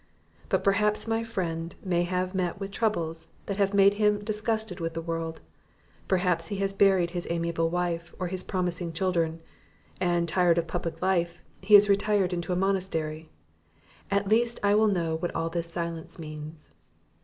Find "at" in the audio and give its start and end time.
14.09-14.27